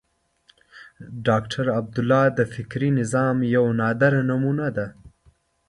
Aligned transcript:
ډاکټر 1.27 1.65
عبدالله 1.79 2.23
د 2.37 2.39
فکري 2.53 2.89
نظام 2.99 3.35
یوه 3.55 3.71
نادره 3.81 4.21
نمونه 4.29 4.67
ده. 4.77 4.87